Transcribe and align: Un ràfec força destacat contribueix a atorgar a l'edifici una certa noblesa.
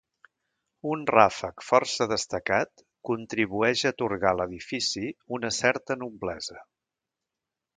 Un 0.91 1.03
ràfec 1.09 1.65
força 1.65 2.07
destacat 2.13 2.81
contribueix 3.09 3.83
a 3.85 3.91
atorgar 3.95 4.33
a 4.33 4.39
l'edifici 4.41 5.05
una 5.39 5.53
certa 5.59 5.99
noblesa. 6.07 6.59